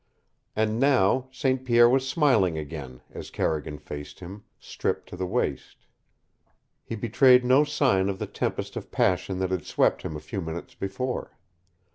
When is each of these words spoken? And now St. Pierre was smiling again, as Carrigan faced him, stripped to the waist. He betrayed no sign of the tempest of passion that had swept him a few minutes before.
And 0.55 0.79
now 0.79 1.27
St. 1.29 1.63
Pierre 1.63 1.87
was 1.87 2.09
smiling 2.09 2.57
again, 2.57 3.01
as 3.11 3.29
Carrigan 3.29 3.77
faced 3.77 4.19
him, 4.19 4.43
stripped 4.59 5.07
to 5.09 5.15
the 5.15 5.27
waist. 5.27 5.85
He 6.83 6.95
betrayed 6.95 7.45
no 7.45 7.63
sign 7.63 8.09
of 8.09 8.17
the 8.17 8.25
tempest 8.25 8.75
of 8.75 8.89
passion 8.89 9.37
that 9.37 9.51
had 9.51 9.63
swept 9.63 10.01
him 10.01 10.15
a 10.15 10.19
few 10.19 10.41
minutes 10.41 10.73
before. 10.73 11.37